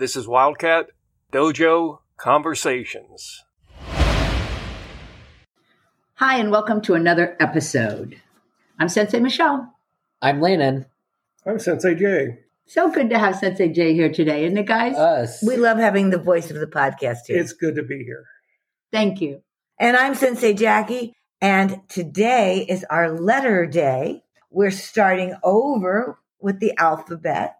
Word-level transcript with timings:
This 0.00 0.16
is 0.16 0.26
Wildcat 0.26 0.86
Dojo 1.30 1.98
Conversations. 2.16 3.44
Hi, 6.14 6.38
and 6.38 6.50
welcome 6.50 6.80
to 6.80 6.94
another 6.94 7.36
episode. 7.38 8.18
I'm 8.78 8.88
Sensei 8.88 9.20
Michelle. 9.20 9.74
I'm 10.22 10.40
Landyn. 10.40 10.86
I'm 11.44 11.58
Sensei 11.58 11.94
Jay. 11.96 12.38
So 12.64 12.90
good 12.90 13.10
to 13.10 13.18
have 13.18 13.36
Sensei 13.36 13.68
Jay 13.68 13.92
here 13.92 14.10
today, 14.10 14.46
isn't 14.46 14.56
it, 14.56 14.64
guys? 14.64 14.96
Us. 14.96 15.42
We 15.46 15.58
love 15.58 15.76
having 15.76 16.08
the 16.08 16.16
voice 16.16 16.50
of 16.50 16.56
the 16.56 16.66
podcast 16.66 17.26
here. 17.26 17.38
It's 17.38 17.52
good 17.52 17.74
to 17.74 17.82
be 17.82 18.02
here. 18.02 18.24
Thank 18.90 19.20
you. 19.20 19.42
and 19.78 19.98
I'm 19.98 20.14
Sensei 20.14 20.54
Jackie, 20.54 21.12
and 21.42 21.78
today 21.90 22.64
is 22.66 22.86
our 22.88 23.10
letter 23.10 23.66
day. 23.66 24.22
We're 24.50 24.70
starting 24.70 25.34
over 25.42 26.18
with 26.40 26.58
the 26.58 26.72
alphabet, 26.78 27.56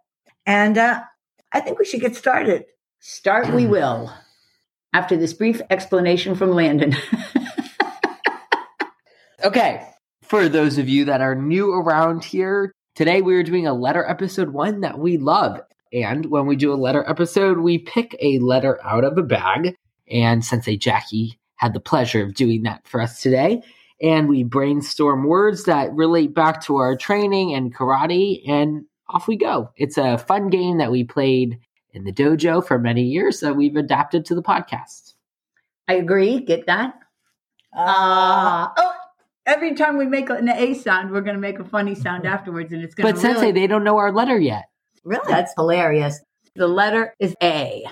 and 0.46 0.78
uh, 0.78 1.02
I 1.52 1.60
think 1.60 1.78
we 1.78 1.84
should 1.84 2.00
get 2.00 2.16
started. 2.16 2.64
Start 3.00 3.52
we 3.52 3.64
mm. 3.64 3.70
will. 3.70 4.12
After 4.92 5.16
this 5.16 5.32
brief 5.32 5.60
explanation 5.70 6.34
from 6.34 6.50
Landyn. 6.50 6.96
okay. 9.44 9.86
For 10.22 10.48
those 10.48 10.78
of 10.78 10.88
you 10.88 11.04
that 11.06 11.20
are 11.20 11.34
new 11.34 11.72
around 11.72 12.24
here, 12.24 12.72
today 12.94 13.20
we 13.20 13.34
are 13.34 13.42
doing 13.42 13.66
a 13.66 13.74
letter 13.74 14.04
episode 14.08 14.50
one 14.50 14.80
that 14.80 14.98
we 14.98 15.16
love. 15.16 15.60
And 15.92 16.26
when 16.26 16.46
we 16.46 16.54
do 16.54 16.72
a 16.72 16.74
letter 16.74 17.04
episode, 17.08 17.58
we 17.58 17.78
pick 17.78 18.16
a 18.20 18.38
letter 18.38 18.78
out 18.84 19.04
of 19.04 19.18
a 19.18 19.22
bag. 19.22 19.74
And 20.08 20.44
Sensei 20.44 20.76
Jackie 20.76 21.38
had 21.56 21.72
the 21.74 21.80
pleasure 21.80 22.22
of 22.22 22.34
doing 22.34 22.62
that 22.62 22.86
for 22.86 23.00
us 23.00 23.20
today. 23.20 23.62
And 24.00 24.28
we 24.28 24.44
brainstorm 24.44 25.24
words 25.24 25.64
that 25.64 25.92
relate 25.92 26.34
back 26.34 26.62
to 26.62 26.76
our 26.76 26.96
training 26.96 27.54
and 27.54 27.74
karate, 27.74 28.48
and 28.48 28.86
off 29.10 29.28
we 29.28 29.36
go. 29.36 29.70
It's 29.76 29.98
a 29.98 30.18
fun 30.18 30.48
game 30.50 30.78
that 30.78 30.90
we 30.90 31.04
played 31.04 31.58
in 31.92 32.04
the 32.04 32.12
dojo 32.12 32.64
for 32.64 32.78
many 32.78 33.02
years 33.02 33.40
that 33.40 33.56
we've 33.56 33.76
adapted 33.76 34.24
to 34.26 34.34
the 34.34 34.42
podcast. 34.42 35.14
I 35.88 35.94
agree. 35.94 36.40
Get 36.40 36.66
that? 36.66 36.94
Ah. 37.74 38.72
oh, 38.76 38.92
every 39.46 39.74
time 39.74 39.96
we 39.98 40.06
make 40.06 40.30
an 40.30 40.48
A 40.48 40.74
sound, 40.74 41.10
we're 41.10 41.20
going 41.20 41.34
to 41.36 41.40
make 41.40 41.58
a 41.58 41.64
funny 41.64 41.94
sound 41.94 42.26
afterwards, 42.26 42.72
and 42.72 42.82
it's 42.82 42.94
going 42.94 43.08
But 43.08 43.16
to 43.16 43.20
Sensei, 43.20 43.52
they 43.52 43.66
don't 43.66 43.84
know 43.84 43.98
our 43.98 44.12
letter 44.12 44.38
yet. 44.38 44.64
really? 45.04 45.22
That's 45.28 45.52
hilarious. 45.56 46.20
The 46.56 46.68
letter 46.68 47.14
is 47.20 47.34
A. 47.42 47.84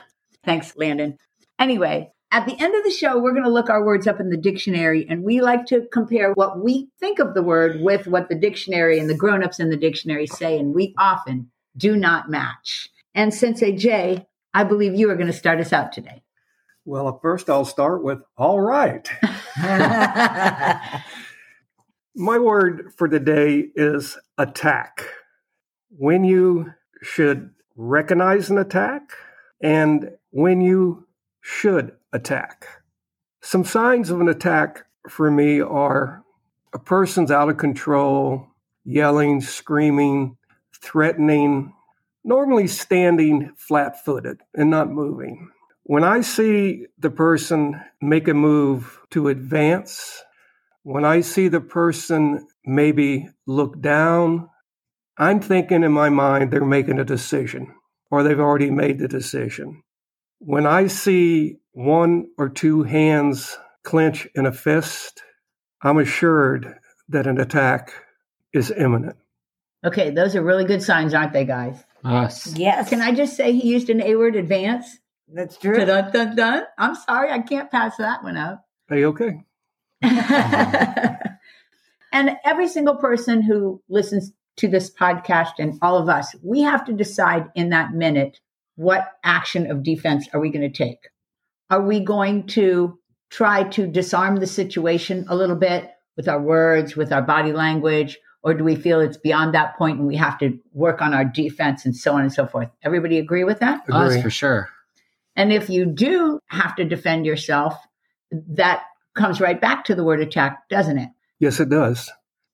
Thanks, 0.45 0.73
Landyn. 0.73 1.17
Anyway, 1.59 2.11
at 2.31 2.47
the 2.47 2.61
end 2.61 2.75
of 2.75 2.85
the 2.85 2.91
show, 2.91 3.19
we're 3.19 3.33
going 3.33 3.45
to 3.45 3.51
look 3.51 3.71
our 3.71 3.85
words 3.85 4.07
up 4.07 4.21
in 4.21 4.29
the 4.29 4.37
dictionary, 4.37 5.07
and 5.09 5.23
we 5.23 5.41
like 5.41 5.65
to 5.67 5.87
compare 5.93 6.33
what 6.35 6.63
we 6.63 6.89
think 7.01 7.19
of 7.19 7.33
the 7.35 7.43
word 7.43 7.81
with 7.81 8.07
what 8.07 8.29
the 8.29 8.35
dictionary 8.35 8.99
and 8.99 9.09
the 9.09 9.17
grown-ups 9.17 9.61
in 9.61 9.71
the 9.71 9.77
dictionary 9.77 10.27
say, 10.27 10.59
and 10.59 10.75
we 10.75 10.95
often 10.99 11.51
do 11.77 11.97
not 11.97 12.29
match. 12.29 12.91
And 13.15 13.33
Sensei 13.33 13.77
Jay, 13.77 14.27
I 14.53 14.65
believe 14.65 14.95
you 14.95 15.11
are 15.11 15.15
going 15.15 15.29
to 15.29 15.33
start 15.33 15.59
us 15.61 15.73
out 15.73 15.93
today. 15.93 16.23
Well, 16.85 17.19
first 17.21 17.49
I'll 17.51 17.65
start 17.65 18.03
with 18.03 18.19
all 18.37 18.61
right. 18.61 19.09
My 22.15 22.39
word 22.39 22.93
for 22.97 23.09
the 23.09 23.21
day 23.21 23.69
is 23.75 24.19
attack. 24.39 25.07
When 25.91 26.25
you 26.25 26.73
should 27.03 27.51
recognize 27.77 28.51
an 28.51 28.59
attack 28.59 29.13
and 29.61 30.11
when 30.31 30.61
you 30.61 31.07
should 31.41 31.93
attack. 32.13 32.67
Some 33.41 33.65
signs 33.65 34.11
of 34.11 34.21
an 34.21 34.29
attack 34.29 34.85
for 35.09 35.31
me 35.31 35.61
are 35.61 36.23
a 36.73 36.79
person's 36.79 37.31
out 37.31 37.49
of 37.49 37.57
control, 37.57 38.47
yelling, 38.85 39.41
screaming, 39.41 40.37
threatening, 40.83 41.73
normally 42.25 42.67
standing 42.67 43.53
flat 43.57 44.05
footed 44.05 44.41
and 44.55 44.71
not 44.71 44.91
moving. 44.91 45.51
When 45.85 46.05
I 46.05 46.21
see 46.21 46.87
the 46.99 47.11
person 47.11 47.81
make 48.03 48.29
a 48.29 48.35
move 48.35 49.01
to 49.11 49.29
advance, 49.29 50.23
when 50.83 51.05
I 51.05 51.23
see 51.23 51.49
the 51.49 51.61
person 51.61 52.47
maybe 52.65 53.29
look 53.47 53.81
down, 53.81 54.51
I'm 55.17 55.41
thinking 55.41 55.83
in 55.83 55.93
my 55.93 56.11
mind 56.11 56.51
they're 56.51 56.65
making 56.65 56.99
a 56.99 57.05
decision 57.05 57.75
or 58.11 58.23
they've 58.23 58.39
already 58.39 58.71
made 58.71 58.99
the 58.99 59.09
decision. 59.09 59.83
When 60.41 60.67
I 60.67 60.87
see 60.87 61.57
one 61.73 62.29
or 62.39 62.49
two 62.49 62.83
hands 62.83 63.59
clench 63.83 64.29
in 64.35 64.47
a 64.47 64.53
fist, 64.53 65.23
I'm 65.83 65.99
assured 65.99 66.79
that 67.09 67.27
an 67.27 67.39
attack 67.39 67.93
is 68.53 68.71
imminent. 68.71 69.17
Okay, 69.85 70.11
those 70.11 70.35
are 70.35 70.43
really 70.43 70.65
good 70.65 70.83
signs, 70.83 71.15
aren't 71.15 71.33
they, 71.33 71.45
guys? 71.45 71.83
Us. 72.05 72.47
yes. 72.57 72.89
Can 72.89 73.01
I 73.01 73.13
just 73.13 73.37
say 73.37 73.53
he 73.53 73.69
used 73.69 73.91
an 73.91 74.01
A 74.03 74.15
word 74.17 74.37
advance? 74.37 74.99
That's 75.33 75.57
true. 75.57 75.85
Dun, 75.85 76.13
dun, 76.13 76.37
dun. 76.37 76.63
I'm 76.79 76.95
sorry, 76.95 77.31
I 77.31 77.41
can't 77.41 77.71
pass 77.71 77.97
that 77.97 78.23
one 78.23 78.37
up. 78.37 78.65
Are 78.91 78.97
you 78.97 79.09
okay? 79.09 79.43
and 82.13 82.37
every 82.45 82.69
single 82.69 82.97
person 82.97 83.43
who 83.43 83.83
listens 83.89 84.33
to 84.57 84.69
this 84.69 84.91
podcast 84.91 85.53
and 85.59 85.79
all 85.83 85.97
of 85.97 86.09
us, 86.09 86.35
we 86.43 86.63
have 86.63 86.85
to 86.87 86.93
decide 86.93 87.47
in 87.55 87.71
that 87.71 87.93
minute 87.93 88.41
what 88.79 89.11
action 89.25 89.69
of 89.69 89.83
defense 89.83 90.29
are 90.33 90.39
we 90.39 90.51
going 90.51 90.63
to 90.63 90.77
take? 90.85 91.09
Are 91.69 91.83
we 91.83 91.99
going 91.99 92.47
to 92.49 92.97
try 93.29 93.65
to 93.65 93.89
disarm 93.89 94.37
the 94.37 94.47
situation 94.47 95.27
a 95.29 95.35
little 95.35 95.57
bit 95.57 95.91
with 96.17 96.29
our 96.29 96.41
words, 96.41 96.95
with 96.95 97.13
our 97.13 97.21
body 97.21 97.53
language, 97.53 98.19
or 98.45 98.55
do 98.55 98.63
we 98.63 98.77
feel 98.77 99.01
it's 99.01 99.17
beyond 99.17 99.53
that 99.53 99.77
point 99.77 99.99
and 99.99 100.07
we 100.07 100.15
have 100.15 100.39
to 100.39 100.57
work 100.73 101.03
on 101.03 101.13
our 101.13 101.25
defense 101.25 101.85
and 101.85 101.97
so 101.97 102.15
on 102.15 102.21
and 102.21 102.33
so 102.33 102.47
forth? 102.47 102.69
Everybody 102.85 103.19
agree 103.19 103.43
with 103.43 103.59
that? 103.59 103.81
Us 103.91 104.13
Agree. 104.13 104.23
for 104.23 104.31
sure. 104.31 104.69
And 105.35 105.53
if 105.53 105.69
you 105.69 105.85
do 105.85 106.39
have 106.47 106.77
to 106.77 106.85
defend 106.85 107.27
yourself, 107.27 107.75
that 108.31 108.85
comes 109.17 109.41
right 109.41 109.61
back 109.61 109.87
to 109.87 109.97
the 109.97 110.05
word 110.05 110.21
attack, 110.21 110.69
doesn't 110.71 110.99
it? 110.99 111.09
Yes, 111.41 111.59
it 111.59 111.69
does. 111.69 112.13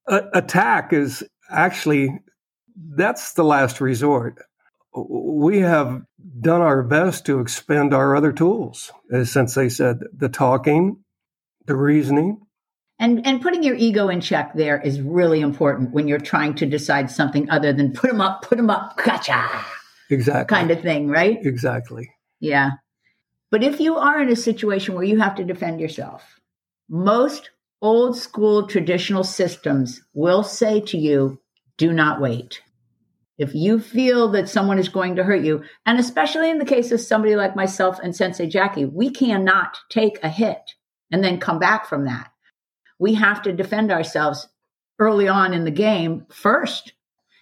A- 0.08 0.28
attack 0.32 0.94
is 0.94 1.22
actually 1.50 2.18
that's 2.96 3.34
the 3.34 3.44
last 3.44 3.82
resort. 3.82 4.38
We 4.94 5.60
have 5.60 6.02
done 6.40 6.60
our 6.60 6.82
best 6.82 7.26
to 7.26 7.40
expend 7.40 7.92
our 7.92 8.14
other 8.14 8.32
tools, 8.32 8.92
uh, 9.12 9.24
since 9.24 9.54
they 9.54 9.68
said 9.68 9.98
the 10.16 10.28
talking, 10.28 11.02
the 11.66 11.76
reasoning. 11.76 12.40
And 12.98 13.26
and 13.26 13.42
putting 13.42 13.64
your 13.64 13.74
ego 13.74 14.08
in 14.08 14.20
check 14.20 14.54
there 14.54 14.80
is 14.80 15.00
really 15.00 15.40
important 15.40 15.90
when 15.90 16.06
you're 16.06 16.20
trying 16.20 16.54
to 16.56 16.66
decide 16.66 17.10
something 17.10 17.50
other 17.50 17.72
than 17.72 17.92
put 17.92 18.10
them 18.10 18.20
up, 18.20 18.42
put 18.42 18.56
them 18.56 18.70
up, 18.70 18.96
gotcha 18.96 19.64
Exactly. 20.10 20.54
kind 20.54 20.70
of 20.70 20.80
thing, 20.80 21.08
right? 21.08 21.38
Exactly. 21.44 22.10
Yeah. 22.40 22.72
But 23.50 23.62
if 23.62 23.80
you 23.80 23.96
are 23.96 24.20
in 24.20 24.28
a 24.28 24.36
situation 24.36 24.94
where 24.94 25.04
you 25.04 25.18
have 25.20 25.34
to 25.36 25.44
defend 25.44 25.80
yourself, 25.80 26.40
most 26.88 27.50
old 27.80 28.16
school 28.16 28.66
traditional 28.66 29.24
systems 29.24 30.02
will 30.12 30.42
say 30.42 30.80
to 30.80 30.98
you, 30.98 31.40
do 31.76 31.92
not 31.92 32.20
wait. 32.20 32.62
If 33.38 33.54
you 33.54 33.80
feel 33.80 34.28
that 34.32 34.48
someone 34.48 34.78
is 34.78 34.88
going 34.88 35.16
to 35.16 35.24
hurt 35.24 35.42
you, 35.42 35.64
and 35.86 35.98
especially 35.98 36.50
in 36.50 36.58
the 36.58 36.64
case 36.64 36.92
of 36.92 37.00
somebody 37.00 37.34
like 37.36 37.56
myself 37.56 37.98
and 38.02 38.14
Sensei 38.14 38.46
Jackie, 38.46 38.84
we 38.84 39.10
cannot 39.10 39.78
take 39.90 40.18
a 40.22 40.28
hit 40.28 40.74
and 41.10 41.22
then 41.22 41.40
come 41.40 41.58
back 41.58 41.86
from 41.86 42.04
that. 42.04 42.30
We 42.98 43.14
have 43.14 43.42
to 43.42 43.52
defend 43.52 43.90
ourselves 43.90 44.48
early 44.98 45.26
on 45.26 45.52
in 45.52 45.64
the 45.64 45.70
game 45.70 46.26
first. 46.30 46.92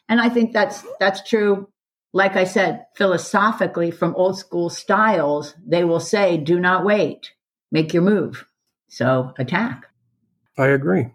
And 0.09 0.21
I 0.21 0.29
think 0.31 0.53
that's 0.53 0.85
that's 0.99 1.29
true 1.29 1.69
like 2.15 2.37
I 2.37 2.45
said, 2.45 2.85
philosophically 2.95 3.91
from 3.91 4.15
old 4.17 4.39
school 4.39 4.69
styles, 4.69 5.55
they 5.67 5.83
will 5.85 5.99
say, 5.99 6.37
do 6.37 6.61
not 6.61 6.85
wait, 6.85 7.33
make 7.71 7.95
your 7.95 8.03
move. 8.03 8.47
So 8.89 9.33
attack. 9.39 9.87
I 10.59 10.67
agree. 10.67 11.07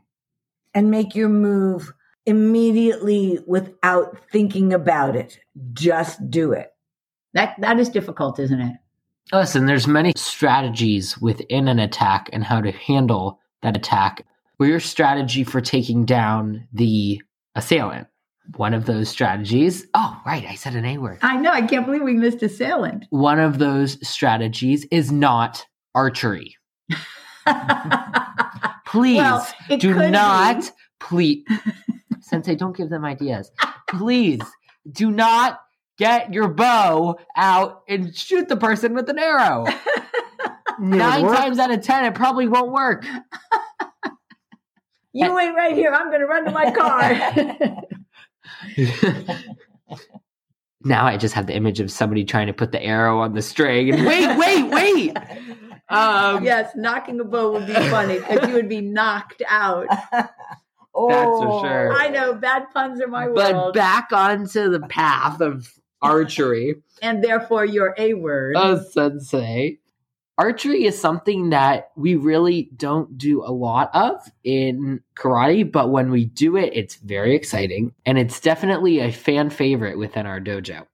and 0.74 0.92
make 0.92 1.16
your 1.16 1.30
move 1.30 1.94
immediately 2.28 3.40
without 3.48 4.18
thinking 4.32 4.74
about 4.74 5.16
it. 5.16 5.40
Just 5.74 6.30
do 6.30 6.52
it. 6.52 6.72
That 7.34 7.56
that 7.60 7.80
is 7.80 7.90
difficult, 7.90 8.40
isn't 8.40 8.62
it? 8.62 8.76
Us, 9.34 9.56
and 9.56 9.68
there's 9.68 9.88
many 9.88 10.14
strategies 10.16 11.18
within 11.18 11.68
an 11.68 11.80
attack 11.80 12.30
and 12.32 12.44
how 12.44 12.62
to 12.62 12.72
handle 12.72 13.40
that 13.62 13.76
attack. 13.76 14.26
What's 14.58 14.70
your 14.70 14.80
strategy 14.80 15.44
for 15.44 15.60
taking 15.62 16.06
down 16.06 16.68
the 16.74 17.22
assailant? 17.56 18.08
One 18.56 18.74
of 18.74 18.86
those 18.86 19.10
strategies. 19.10 19.86
Oh, 19.94 20.18
right, 20.26 20.46
I 20.48 20.56
said 20.56 20.76
an 20.76 20.86
A 20.86 20.98
word. 20.98 21.20
I 21.22 21.36
know, 21.36 21.52
I 21.52 21.62
can't 21.64 21.86
believe 21.86 22.04
we 22.04 22.14
missed 22.14 22.42
assailant. 22.42 23.06
One 23.10 23.40
of 23.40 23.60
those 23.60 23.98
strategies 24.08 24.86
is 24.90 25.12
not 25.12 25.66
archery. 25.94 26.56
Please 28.86 29.18
Well, 29.18 29.46
do 29.80 29.94
not, 30.10 30.62
be. 30.62 30.70
please, 31.00 31.46
Sensei, 32.28 32.56
don't 32.56 32.76
give 32.76 32.90
them 32.90 33.06
ideas. 33.06 33.52
Please 33.90 34.42
do 34.92 35.12
not 35.12 35.60
get 35.98 36.34
your 36.34 36.48
bow 36.48 37.18
out 37.36 37.84
and 37.88 38.16
shoot 38.16 38.48
the 38.48 38.58
person 38.58 38.94
with 38.94 39.10
an 39.10 39.20
arrow. 39.20 39.66
Nine 40.80 41.24
work. 41.24 41.36
times 41.38 41.58
out 41.58 41.72
of 41.72 41.82
ten, 41.82 42.06
it 42.06 42.14
probably 42.14 42.48
won't 42.48 42.72
work. 42.72 43.06
you 45.14 45.34
wait 45.34 45.50
right 45.52 45.76
here. 45.76 45.92
I'm 45.92 46.10
going 46.10 46.22
to 46.22 46.28
run 46.28 46.46
to 46.46 46.52
my 46.52 46.72
car. 46.72 47.14
Now 50.88 51.06
I 51.06 51.18
just 51.18 51.34
have 51.34 51.48
the 51.48 51.56
image 51.56 51.82
of 51.82 51.92
somebody 51.92 52.24
trying 52.24 52.48
to 52.48 52.54
put 52.54 52.72
the 52.72 52.82
arrow 52.82 53.20
on 53.20 53.34
the 53.34 53.42
string 53.42 53.94
and 53.94 54.06
wait, 54.06 54.38
wait, 54.38 54.72
wait. 54.72 55.18
Um, 55.90 56.44
yes, 56.46 56.72
knocking 56.76 57.20
a 57.20 57.26
bow 57.26 57.52
would 57.54 57.68
be 57.68 57.74
funny 57.74 58.20
because 58.20 58.48
you 58.48 58.54
would 58.54 58.70
be 58.70 58.80
knocked 58.82 59.42
out. 59.50 59.88
Oh, 60.98 61.62
sure. 61.64 61.94
I 61.94 62.10
know 62.10 62.34
bad 62.34 62.66
puns 62.74 63.00
are 63.02 63.08
my 63.08 63.28
But 63.28 63.54
world, 63.54 63.74
But 63.74 63.80
back 63.80 64.10
onto 64.12 64.70
the 64.70 64.80
path 64.82 65.40
of 65.42 65.72
archery. 66.02 66.76
and 67.02 67.24
therefore 67.24 67.66
your 67.66 67.94
a 67.98 68.14
word. 68.16 68.56
Oh, 68.58 68.82
sensei. 68.92 69.80
Archery 70.40 70.86
is 70.86 71.00
something 71.00 71.50
that 71.50 71.90
we 71.96 72.16
really 72.16 72.70
don't 72.76 73.18
do 73.18 73.44
a 73.44 73.50
lot 73.52 73.90
of 73.96 74.22
in 74.44 75.02
karate, 75.16 75.70
but 75.72 75.90
when 75.90 76.12
we 76.12 76.26
do 76.26 76.56
it, 76.58 76.72
it's 76.76 76.96
very 76.96 77.36
exciting. 77.36 77.94
And 78.06 78.20
it's 78.20 78.40
definitely 78.40 79.00
a 79.00 79.12
fan 79.12 79.50
favorite 79.50 79.98
within 79.98 80.28
our 80.28 80.40
dojo. 80.40 80.86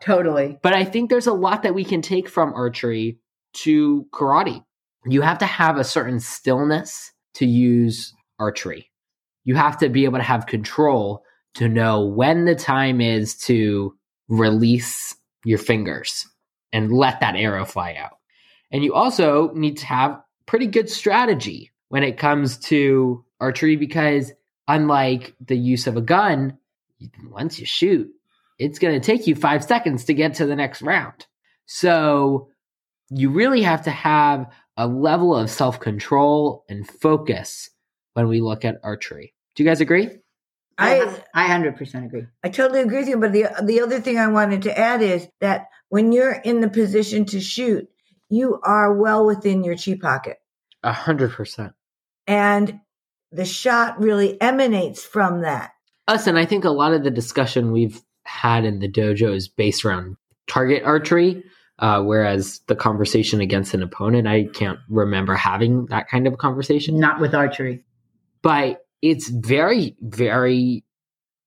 totally. 0.00 0.58
But 0.62 0.74
I 0.74 0.84
think 0.84 1.10
there's 1.10 1.26
a 1.26 1.32
lot 1.32 1.64
that 1.64 1.74
we 1.74 1.84
can 1.84 2.02
take 2.02 2.28
from 2.28 2.52
archery 2.54 3.18
to 3.54 4.06
karate. 4.12 4.64
You 5.06 5.22
have 5.22 5.38
to 5.38 5.46
have 5.46 5.76
a 5.76 5.84
certain 5.84 6.20
stillness 6.20 7.10
to 7.34 7.46
use 7.46 8.14
archery. 8.38 8.87
You 9.48 9.54
have 9.54 9.78
to 9.78 9.88
be 9.88 10.04
able 10.04 10.18
to 10.18 10.24
have 10.24 10.44
control 10.44 11.24
to 11.54 11.70
know 11.70 12.04
when 12.04 12.44
the 12.44 12.54
time 12.54 13.00
is 13.00 13.34
to 13.46 13.96
release 14.28 15.16
your 15.42 15.56
fingers 15.56 16.26
and 16.70 16.92
let 16.92 17.20
that 17.20 17.34
arrow 17.34 17.64
fly 17.64 17.94
out. 17.94 18.18
And 18.70 18.84
you 18.84 18.92
also 18.92 19.50
need 19.54 19.78
to 19.78 19.86
have 19.86 20.20
pretty 20.44 20.66
good 20.66 20.90
strategy 20.90 21.72
when 21.88 22.02
it 22.02 22.18
comes 22.18 22.58
to 22.58 23.24
archery 23.40 23.76
because 23.76 24.34
unlike 24.68 25.34
the 25.40 25.56
use 25.56 25.86
of 25.86 25.96
a 25.96 26.02
gun, 26.02 26.58
once 27.30 27.58
you 27.58 27.64
shoot, 27.64 28.06
it's 28.58 28.78
going 28.78 29.00
to 29.00 29.06
take 29.06 29.26
you 29.26 29.34
five 29.34 29.64
seconds 29.64 30.04
to 30.04 30.12
get 30.12 30.34
to 30.34 30.44
the 30.44 30.56
next 30.56 30.82
round. 30.82 31.26
So 31.64 32.50
you 33.08 33.30
really 33.30 33.62
have 33.62 33.84
to 33.84 33.90
have 33.90 34.52
a 34.76 34.86
level 34.86 35.34
of 35.34 35.48
self 35.48 35.80
control 35.80 36.66
and 36.68 36.86
focus 36.86 37.70
when 38.12 38.28
we 38.28 38.42
look 38.42 38.66
at 38.66 38.76
archery. 38.82 39.32
Do 39.58 39.64
you 39.64 39.68
guys 39.68 39.80
agree? 39.80 40.08
I 40.78 41.20
I 41.34 41.48
hundred 41.48 41.76
percent 41.76 42.04
agree. 42.06 42.26
I 42.44 42.48
totally 42.48 42.80
agree 42.80 42.98
with 42.98 43.08
you. 43.08 43.18
But 43.18 43.32
the 43.32 43.46
the 43.64 43.80
other 43.80 44.00
thing 44.00 44.16
I 44.16 44.28
wanted 44.28 44.62
to 44.62 44.78
add 44.78 45.02
is 45.02 45.26
that 45.40 45.66
when 45.88 46.12
you're 46.12 46.30
in 46.30 46.60
the 46.60 46.68
position 46.70 47.24
to 47.26 47.40
shoot, 47.40 47.88
you 48.30 48.60
are 48.62 48.94
well 48.94 49.26
within 49.26 49.64
your 49.64 49.76
chi 49.76 49.96
pocket, 50.00 50.36
A 50.84 50.92
hundred 50.92 51.32
percent. 51.32 51.72
and 52.28 52.78
the 53.32 53.44
shot 53.44 53.98
really 54.00 54.40
emanates 54.40 55.04
from 55.04 55.40
that. 55.42 55.72
Us, 56.06 56.28
and 56.28 56.38
I 56.38 56.44
think 56.44 56.64
a 56.64 56.70
lot 56.70 56.92
of 56.92 57.02
the 57.02 57.10
discussion 57.10 57.72
we've 57.72 58.00
had 58.22 58.64
in 58.64 58.78
the 58.78 58.88
dojo 58.88 59.34
is 59.34 59.48
based 59.48 59.84
around 59.84 60.16
target 60.46 60.84
archery, 60.84 61.42
uh, 61.80 62.00
whereas 62.04 62.60
the 62.68 62.76
conversation 62.76 63.40
against 63.40 63.74
an 63.74 63.82
opponent, 63.82 64.28
I 64.28 64.44
can't 64.44 64.78
remember 64.88 65.34
having 65.34 65.86
that 65.86 66.08
kind 66.08 66.28
of 66.28 66.38
conversation. 66.38 67.00
Not 67.00 67.18
with 67.20 67.34
archery. 67.34 67.84
but 68.40 68.84
it's 69.02 69.28
very 69.28 69.96
very 70.00 70.84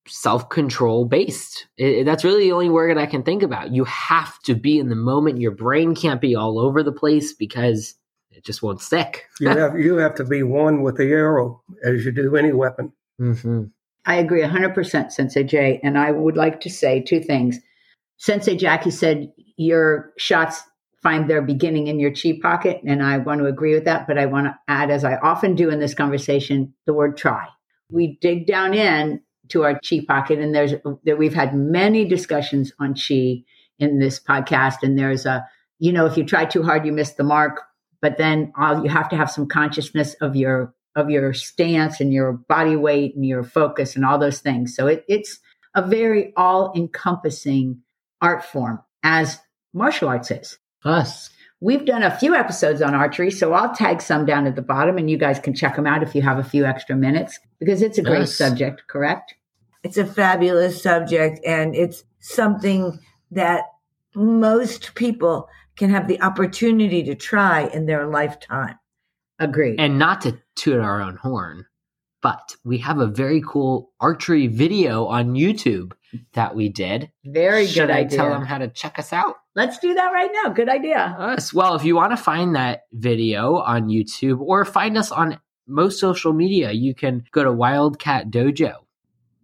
self-control 0.08 1.06
based 1.06 1.68
it, 1.78 2.06
that's 2.06 2.24
really 2.24 2.44
the 2.46 2.52
only 2.52 2.70
word 2.70 2.98
i 2.98 3.06
can 3.06 3.24
think 3.24 3.44
about 3.44 3.72
you 3.72 3.84
have 3.84 4.40
to 4.42 4.56
be 4.56 4.80
in 4.80 4.90
the 4.90 4.96
moment 4.96 5.40
your 5.40 5.52
brain 5.52 5.94
can't 5.94 6.22
be 6.22 6.36
all 6.36 6.60
over 6.60 6.82
the 6.82 6.92
place 6.92 7.34
because 7.34 7.96
it 8.32 8.44
just 8.44 8.64
won't 8.64 8.82
stick 8.82 9.26
You 9.40 9.50
have 9.58 9.78
you 9.80 9.98
have 9.98 10.16
to 10.16 10.24
be 10.24 10.44
one 10.44 10.82
with 10.82 10.98
the 10.98 11.06
arrow 11.06 11.62
as 11.84 12.06
you 12.06 12.12
do 12.12 12.36
any 12.36 12.52
weapon. 12.52 12.94
mm-hmm. 13.20 13.66
I 14.06 14.16
agree 14.16 14.42
100%, 14.42 15.12
Sensei 15.12 15.44
Jay. 15.44 15.80
And 15.84 15.98
I 15.98 16.12
would 16.12 16.36
like 16.36 16.62
to 16.62 16.70
say 16.70 17.02
two 17.02 17.20
things. 17.20 17.60
Sensei 18.18 18.56
Jackie 18.56 18.90
said 18.90 19.32
your 19.58 20.12
shots 20.18 20.64
find 21.02 21.30
their 21.30 21.42
beginning 21.42 21.88
in 21.88 22.00
your 22.00 22.12
chi 22.12 22.38
pocket. 22.42 22.82
And 22.86 23.02
I 23.02 23.18
want 23.18 23.40
to 23.40 23.48
agree 23.48 23.74
with 23.74 23.86
that. 23.86 24.08
But 24.08 24.18
I 24.18 24.26
want 24.28 24.48
to 24.48 24.58
add, 24.68 24.92
as 24.92 25.04
I 25.04 25.16
often 25.18 25.56
do 25.56 25.70
in 25.70 25.80
this 25.80 25.94
conversation, 25.94 26.74
the 26.86 26.94
word 26.94 27.18
try. 27.18 27.48
We 27.90 28.18
dig 28.22 28.48
down 28.48 28.74
in 28.74 29.22
to 29.50 29.64
our 29.64 29.80
chi 29.80 30.02
pocket, 30.08 30.40
and 30.40 30.56
there's 30.56 30.74
that 31.04 31.18
we've 31.18 31.34
had 31.34 31.54
many 31.54 32.06
discussions 32.06 32.72
on 32.80 32.96
chi 32.96 33.44
in 33.80 34.00
this 34.00 34.20
podcast. 34.20 34.78
And 34.84 34.98
there's 34.98 35.26
a, 35.26 35.46
you 35.80 35.92
know, 35.92 36.06
if 36.06 36.16
you 36.16 36.24
try 36.24 36.46
too 36.46 36.64
hard, 36.64 36.86
you 36.86 36.92
miss 36.92 37.14
the 37.14 37.24
mark. 37.24 37.62
But 38.02 38.18
then 38.18 38.54
all, 38.58 38.84
you 38.84 38.90
have 38.90 39.10
to 39.10 39.18
have 39.18 39.30
some 39.30 39.48
consciousness 39.48 40.16
of 40.22 40.36
your 40.36 40.74
of 40.96 41.10
your 41.10 41.34
stance 41.34 42.00
and 42.00 42.12
your 42.12 42.34
body 42.34 42.76
weight 42.76 43.16
and 43.16 43.26
your 43.26 43.44
focus 43.44 43.96
and 43.96 44.06
all 44.06 44.18
those 44.18 44.40
things. 44.40 44.76
So 44.76 44.88
it, 44.88 45.06
it's 45.08 45.40
a 45.74 45.88
very 45.88 46.34
all 46.36 46.74
encompassing 46.76 47.82
art 48.22 48.44
form, 48.44 48.82
as 49.04 49.40
martial 49.74 50.10
arts 50.10 50.32
is. 50.32 50.58
Us 50.86 51.30
We've 51.64 51.86
done 51.86 52.02
a 52.02 52.18
few 52.18 52.34
episodes 52.34 52.82
on 52.82 52.96
archery, 52.96 53.30
so 53.30 53.54
I'll 53.54 53.72
tag 53.76 54.02
some 54.02 54.26
down 54.26 54.48
at 54.48 54.56
the 54.56 54.64
bottom 54.64 54.98
and 54.98 55.12
you 55.12 55.16
guys 55.18 55.38
can 55.40 55.54
check 55.54 55.76
them 55.76 55.86
out 55.86 56.02
if 56.02 56.16
you 56.16 56.24
have 56.24 56.40
a 56.40 56.44
few 56.44 56.66
extra 56.66 56.96
minutes 56.96 57.40
because 57.60 57.84
it's 57.84 58.00
a 58.00 58.02
great 58.02 58.22
Yes. 58.22 58.36
subject, 58.36 58.88
correct? 58.88 59.36
It's 59.84 59.98
a 59.98 60.06
fabulous 60.06 60.82
subject, 60.82 61.40
and 61.46 61.76
it's 61.76 62.04
something 62.20 63.00
that 63.30 63.66
most 64.16 64.96
people 64.96 65.48
can 65.76 65.92
have 65.92 66.08
the 66.08 66.20
opportunity 66.24 67.04
to 67.04 67.14
try 67.14 67.68
in 67.68 67.86
their 67.86 68.08
lifetime. 68.08 68.80
Agreed. 69.38 69.80
and 69.80 70.00
not 70.00 70.22
to 70.22 70.40
toot 70.56 70.80
our 70.80 71.00
own 71.00 71.18
horn 71.18 71.66
but 72.22 72.56
we 72.64 72.78
have 72.78 73.00
a 73.00 73.08
very 73.08 73.42
cool 73.46 73.92
archery 74.00 74.48
video 74.48 75.06
on 75.06 75.34
youtube 75.34 75.94
that 76.34 76.56
we 76.56 76.70
did 76.70 77.12
very 77.26 77.66
should 77.66 77.88
good 77.88 77.92
i 77.92 78.00
idea. 78.00 78.18
tell 78.18 78.30
them 78.30 78.46
how 78.46 78.58
to 78.58 78.68
check 78.68 79.00
us 79.00 79.14
out 79.14 79.36
Let's 79.54 79.80
do 79.80 79.94
that 79.94 80.12
right 80.12 80.30
now. 80.34 80.50
Good 80.50 80.70
idea. 80.70 80.98
us. 80.98 81.54
Well, 81.54 81.76
if 81.76 81.84
you 81.84 81.96
want 81.96 82.12
to 82.12 82.18
find 82.18 82.56
that 82.56 82.84
video 82.94 83.58
on 83.58 83.90
YouTube 83.90 84.40
or 84.40 84.64
find 84.64 84.98
us 84.98 85.12
on 85.12 85.40
most 85.68 86.00
social 86.00 86.32
media, 86.32 86.72
you 86.72 86.96
can 86.96 87.26
go 87.32 87.44
to 87.44 87.52
Wildcat 87.52 88.32
Dojo. 88.32 88.76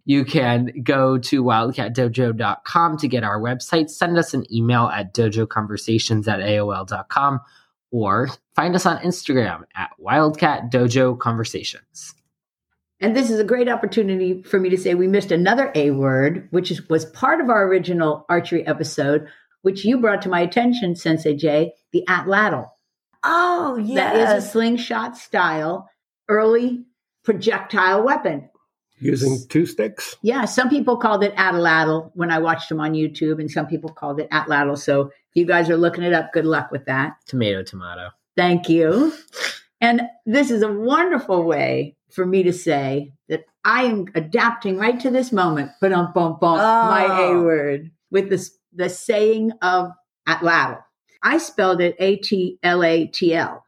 You 0.06 0.24
can 0.24 0.82
go 0.82 1.18
to 1.18 1.44
wildcatdojo.com 1.44 2.96
to 2.96 3.08
get 3.08 3.24
our 3.24 3.38
website. 3.38 3.90
Send 3.90 4.16
us 4.16 4.32
an 4.32 4.50
email 4.52 4.86
at 4.86 5.12
dojoconversations 5.12 6.26
at 6.26 6.40
AOL.com 6.40 7.40
or 7.90 8.30
find 8.56 8.74
us 8.74 8.86
on 8.86 8.96
Instagram 8.98 9.64
at 9.74 9.90
Wildcat 9.98 10.72
Dojo 10.72 11.18
Conversations. 11.18 12.14
And 13.00 13.16
this 13.16 13.30
is 13.30 13.38
a 13.38 13.44
great 13.44 13.68
opportunity 13.68 14.42
for 14.42 14.58
me 14.58 14.70
to 14.70 14.76
say 14.76 14.94
we 14.94 15.06
missed 15.06 15.30
another 15.30 15.70
A 15.74 15.92
word, 15.92 16.48
which 16.50 16.70
is, 16.70 16.88
was 16.88 17.04
part 17.06 17.40
of 17.40 17.48
our 17.48 17.66
original 17.66 18.26
archery 18.28 18.66
episode, 18.66 19.28
which 19.62 19.84
you 19.84 19.98
brought 19.98 20.22
to 20.22 20.28
my 20.28 20.40
attention, 20.40 20.96
Sensei 20.96 21.36
Jay, 21.36 21.72
the 21.92 22.04
atlatl. 22.08 22.68
Oh, 23.22 23.76
yeah. 23.76 24.12
That 24.12 24.16
is 24.16 24.44
a 24.44 24.48
slingshot 24.48 25.16
style 25.16 25.88
early 26.28 26.84
projectile 27.24 28.02
weapon. 28.04 28.50
Using 29.00 29.38
two 29.48 29.64
sticks. 29.64 30.16
Yeah, 30.22 30.44
some 30.44 30.68
people 30.68 30.96
called 30.96 31.22
it 31.22 31.34
atlatl 31.36 32.10
when 32.14 32.32
I 32.32 32.40
watched 32.40 32.68
them 32.68 32.80
on 32.80 32.94
YouTube, 32.94 33.38
and 33.38 33.48
some 33.48 33.66
people 33.66 33.90
called 33.90 34.18
it 34.18 34.28
atlatl. 34.30 34.76
So 34.76 35.02
if 35.02 35.12
you 35.34 35.44
guys 35.44 35.70
are 35.70 35.76
looking 35.76 36.02
it 36.02 36.12
up, 36.12 36.32
good 36.32 36.46
luck 36.46 36.72
with 36.72 36.86
that. 36.86 37.12
Tomato, 37.26 37.62
tomato. 37.62 38.10
Thank 38.36 38.68
you. 38.68 39.12
And 39.80 40.02
this 40.26 40.50
is 40.50 40.62
a 40.62 40.72
wonderful 40.72 41.44
way 41.44 41.96
for 42.10 42.26
me 42.26 42.42
to 42.42 42.52
say 42.52 43.12
that 43.28 43.44
I 43.64 43.84
am 43.84 44.06
adapting 44.14 44.76
right 44.78 44.98
to 45.00 45.10
this 45.10 45.30
moment, 45.32 45.70
but 45.80 45.92
um, 45.92 46.12
bump, 46.12 46.40
bump, 46.40 46.58
my 46.60 47.04
A 47.04 47.28
Oh. 47.36 47.42
word 47.42 47.90
with 48.10 48.30
this, 48.30 48.56
the 48.74 48.88
saying 48.88 49.52
of 49.62 49.92
atlatl. 50.26 50.82
I 51.22 51.38
spelled 51.38 51.80
it 51.80 51.96
A 51.98 52.16
T 52.16 52.58
L 52.62 52.82
A 52.82 53.06
T 53.06 53.34
L. 53.34 53.64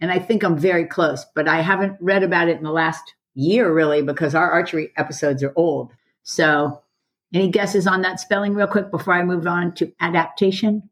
And 0.00 0.10
I 0.10 0.18
think 0.18 0.42
I'm 0.42 0.58
very 0.58 0.84
close, 0.84 1.24
but 1.34 1.46
I 1.48 1.60
haven't 1.60 1.96
read 2.00 2.22
about 2.22 2.48
it 2.48 2.56
in 2.56 2.64
the 2.64 2.72
last 2.72 3.14
year 3.34 3.72
really 3.72 4.02
because 4.02 4.34
our 4.34 4.50
archery 4.50 4.90
episodes 4.96 5.42
are 5.42 5.52
old. 5.56 5.92
So 6.22 6.82
any 7.32 7.48
guesses 7.50 7.86
on 7.86 8.02
that 8.02 8.20
spelling 8.20 8.54
real 8.54 8.66
quick 8.66 8.90
before 8.90 9.14
I 9.14 9.22
move 9.22 9.46
on 9.46 9.72
to 9.76 9.92
adaptation? 10.00 10.88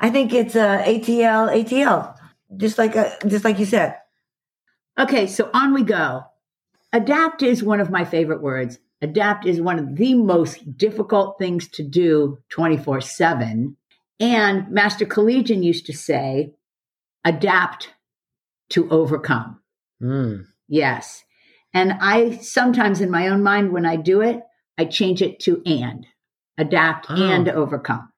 I 0.00 0.10
think 0.10 0.32
it's 0.34 0.54
uh, 0.54 0.82
ATL, 0.84 1.52
ATL, 1.64 2.17
just 2.56 2.78
like 2.78 2.96
uh, 2.96 3.10
just 3.26 3.44
like 3.44 3.58
you 3.58 3.66
said. 3.66 3.96
Okay, 4.98 5.26
so 5.26 5.50
on 5.54 5.74
we 5.74 5.82
go. 5.82 6.24
Adapt 6.92 7.42
is 7.42 7.62
one 7.62 7.80
of 7.80 7.90
my 7.90 8.04
favorite 8.04 8.42
words. 8.42 8.78
Adapt 9.00 9.46
is 9.46 9.60
one 9.60 9.78
of 9.78 9.96
the 9.96 10.14
most 10.14 10.76
difficult 10.76 11.38
things 11.38 11.68
to 11.68 11.82
do 11.84 12.38
24 12.48 13.00
7. 13.00 13.76
And 14.18 14.68
Master 14.70 15.06
Collegian 15.06 15.62
used 15.62 15.86
to 15.86 15.92
say, 15.92 16.54
adapt 17.24 17.90
to 18.70 18.90
overcome. 18.90 19.60
Mm. 20.02 20.46
Yes. 20.66 21.24
And 21.72 21.92
I 22.00 22.38
sometimes 22.38 23.00
in 23.00 23.10
my 23.10 23.28
own 23.28 23.42
mind, 23.42 23.72
when 23.72 23.86
I 23.86 23.96
do 23.96 24.20
it, 24.20 24.40
I 24.76 24.86
change 24.86 25.22
it 25.22 25.38
to 25.40 25.62
and 25.64 26.06
adapt 26.56 27.06
Oh. 27.08 27.14
and 27.14 27.48
overcome. 27.48 28.10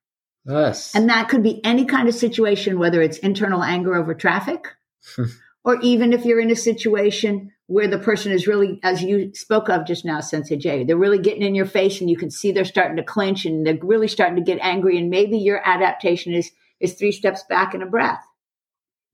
Us. 0.48 0.94
And 0.94 1.08
that 1.10 1.28
could 1.28 1.42
be 1.42 1.64
any 1.64 1.84
kind 1.84 2.08
of 2.08 2.14
situation, 2.14 2.78
whether 2.78 3.02
it's 3.02 3.18
internal 3.18 3.62
anger 3.62 3.94
over 3.94 4.14
traffic, 4.14 4.68
or 5.64 5.78
even 5.82 6.12
if 6.12 6.24
you're 6.24 6.40
in 6.40 6.50
a 6.50 6.56
situation 6.56 7.52
where 7.66 7.86
the 7.86 7.98
person 7.98 8.32
is 8.32 8.46
really, 8.46 8.80
as 8.82 9.02
you 9.02 9.32
spoke 9.34 9.68
of 9.68 9.86
just 9.86 10.04
now, 10.04 10.20
Sensei 10.20 10.56
Jay, 10.56 10.82
they're 10.82 10.96
really 10.96 11.18
getting 11.20 11.42
in 11.42 11.54
your 11.54 11.66
face 11.66 12.00
and 12.00 12.10
you 12.10 12.16
can 12.16 12.30
see 12.30 12.50
they're 12.50 12.64
starting 12.64 12.96
to 12.96 13.02
clinch 13.04 13.44
and 13.44 13.64
they're 13.66 13.78
really 13.82 14.08
starting 14.08 14.36
to 14.36 14.42
get 14.42 14.58
angry. 14.60 14.98
And 14.98 15.08
maybe 15.10 15.38
your 15.38 15.60
adaptation 15.64 16.32
is, 16.32 16.50
is 16.80 16.94
three 16.94 17.12
steps 17.12 17.44
back 17.48 17.74
and 17.74 17.82
a 17.82 17.86
breath. 17.86 18.24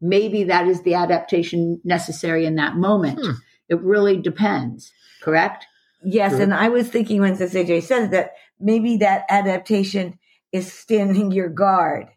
Maybe 0.00 0.44
that 0.44 0.68
is 0.68 0.82
the 0.82 0.94
adaptation 0.94 1.80
necessary 1.84 2.46
in 2.46 2.54
that 2.56 2.76
moment. 2.76 3.18
Hmm. 3.22 3.32
It 3.68 3.80
really 3.82 4.16
depends, 4.16 4.92
correct? 5.22 5.66
Yes, 6.04 6.32
Sure. 6.32 6.42
and 6.42 6.54
I 6.54 6.68
was 6.68 6.88
thinking 6.88 7.20
when 7.20 7.36
Sensei 7.36 7.64
Jay 7.64 7.80
said 7.80 8.12
that 8.12 8.34
maybe 8.60 8.98
that 8.98 9.24
adaptation 9.28 10.18
is 10.56 10.72
standing 10.72 11.30
your 11.30 11.48
guard 11.48 12.08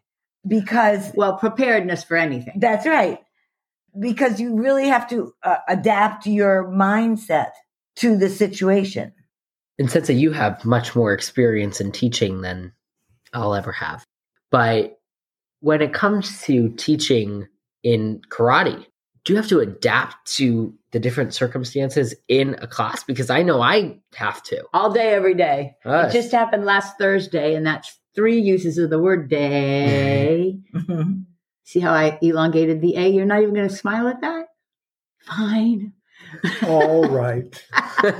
because 0.46 1.12
Well, 1.14 1.36
preparedness 1.36 2.04
for 2.04 2.16
anything. 2.16 2.54
that's 2.58 2.86
right. 2.86 3.18
Because 3.98 4.40
you 4.40 4.56
really 4.56 4.88
have 4.88 5.08
to 5.10 5.34
uh, 5.42 5.56
adapt 5.68 6.26
your 6.26 6.64
mindset 6.64 7.50
to 7.96 8.16
the 8.16 8.28
situation. 8.28 9.12
And 9.78 9.90
since 9.90 10.08
you 10.08 10.32
have 10.32 10.64
much 10.64 10.94
more 10.94 11.12
experience 11.12 11.80
in 11.80 11.90
teaching 11.92 12.42
than 12.42 12.72
I'll 13.32 13.54
ever 13.54 13.72
have. 13.72 14.04
But 14.50 14.98
when 15.60 15.82
it 15.82 15.92
comes 15.92 16.42
to 16.42 16.70
teaching 16.70 17.48
in 17.82 18.20
karate, 18.30 18.86
do 19.24 19.32
you 19.32 19.36
have 19.36 19.48
to 19.48 19.60
adapt 19.60 20.32
to 20.36 20.74
the 20.92 20.98
different 20.98 21.34
circumstances 21.34 22.14
in 22.28 22.56
a 22.60 22.66
class? 22.66 23.04
Because 23.04 23.28
I 23.30 23.42
know 23.42 23.60
I 23.60 23.98
have 24.14 24.42
to. 24.44 24.64
All 24.72 24.92
day, 24.92 25.10
every 25.10 25.34
day. 25.34 25.76
Us. 25.84 26.12
It 26.14 26.22
just 26.22 26.32
happened 26.32 26.64
last 26.64 26.96
Thursday, 26.98 27.54
and 27.54 27.66
that's 27.66 27.98
three 28.20 28.38
uses 28.38 28.76
of 28.76 28.90
the 28.90 28.98
word 28.98 29.30
day. 29.30 30.58
See 31.64 31.80
how 31.80 31.94
I 31.94 32.18
elongated 32.20 32.82
the 32.82 32.96
A? 32.96 33.08
You're 33.08 33.24
not 33.24 33.40
even 33.40 33.54
going 33.54 33.68
to 33.68 33.74
smile 33.74 34.08
at 34.08 34.20
that? 34.20 34.48
Fine. 35.22 35.94
All 36.64 37.08
right. 37.08 37.64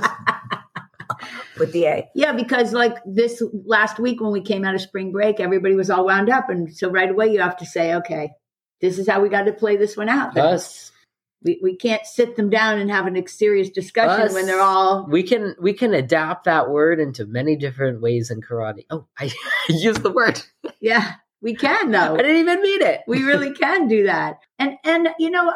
With 1.59 1.71
the 1.71 1.85
A. 1.85 2.09
Yeah, 2.15 2.31
because 2.31 2.73
like 2.73 2.95
this 3.05 3.43
last 3.63 3.99
week 3.99 4.21
when 4.21 4.31
we 4.31 4.41
came 4.41 4.65
out 4.65 4.73
of 4.73 4.81
spring 4.81 5.11
break, 5.11 5.39
everybody 5.39 5.75
was 5.75 5.91
all 5.91 6.07
wound 6.07 6.31
up. 6.31 6.49
And 6.49 6.75
so 6.75 6.89
right 6.89 7.11
away 7.11 7.27
you 7.27 7.41
have 7.41 7.57
to 7.57 7.65
say, 7.67 7.93
okay, 7.95 8.31
this 8.79 8.97
is 8.97 9.07
how 9.07 9.21
we 9.21 9.29
got 9.29 9.43
to 9.43 9.53
play 9.53 9.77
this 9.77 9.95
one 9.95 10.09
out. 10.09 10.35
Us. 10.35 10.90
We, 11.43 11.59
we 11.61 11.75
can't 11.75 12.05
sit 12.05 12.35
them 12.35 12.49
down 12.51 12.77
and 12.79 12.91
have 12.91 13.07
a 13.07 13.27
serious 13.27 13.69
discussion 13.69 14.27
Us. 14.27 14.33
when 14.33 14.45
they're 14.45 14.61
all, 14.61 15.07
We 15.09 15.23
can 15.23 15.55
we 15.59 15.73
can 15.73 15.93
adapt 15.93 16.43
that 16.45 16.69
word 16.69 16.99
into 16.99 17.25
many 17.25 17.55
different 17.55 18.01
ways 18.01 18.29
in 18.29 18.41
karate. 18.41 18.85
Oh, 18.91 19.07
I 19.17 19.31
used 19.69 20.03
the 20.03 20.11
word. 20.11 20.41
yeah, 20.79 21.13
we 21.41 21.55
can 21.55 21.91
though. 21.95 22.13
I 22.15 22.17
didn't 22.17 22.37
even 22.37 22.61
mean 22.61 22.81
it. 22.81 23.01
we 23.07 23.23
really 23.23 23.53
can 23.63 23.87
do 23.87 24.03
that. 24.05 24.37
And 24.59 24.77
and 24.83 25.09
you 25.17 25.31
know, 25.31 25.51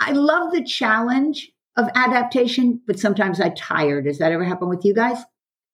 I 0.00 0.12
love 0.12 0.52
the 0.52 0.64
challenge 0.64 1.50
of 1.76 1.88
adaptation, 1.94 2.80
but 2.86 2.98
sometimes 2.98 3.38
I 3.40 3.50
tire. 3.50 4.00
Does 4.00 4.18
that 4.18 4.32
ever 4.32 4.44
happen 4.44 4.68
with 4.70 4.84
you 4.84 4.94
guys? 4.94 5.18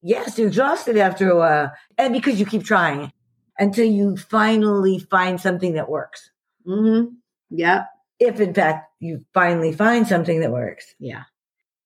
Yes, 0.02 0.36
exhausted 0.40 0.96
after 0.96 1.30
a 1.30 1.36
while. 1.36 1.72
And 1.96 2.12
because 2.12 2.40
you 2.40 2.46
keep 2.46 2.64
trying 2.64 3.12
until 3.56 3.84
you 3.84 4.16
finally 4.16 4.98
find 4.98 5.40
something 5.40 5.74
that 5.74 5.88
works. 5.88 6.30
Mm-hmm. 6.66 7.14
Yeah. 7.50 7.84
If 8.22 8.40
in 8.40 8.54
fact 8.54 8.88
you 9.00 9.24
finally 9.34 9.72
find 9.72 10.06
something 10.06 10.40
that 10.40 10.52
works. 10.52 10.94
Yeah. 10.98 11.24